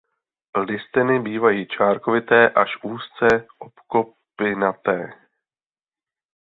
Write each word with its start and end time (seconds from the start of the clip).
Listeny 0.57 1.19
bývají 1.19 1.67
čárkovité 1.67 2.49
až 2.49 2.69
úzce 2.83 3.47
obkopinaté. 3.59 5.09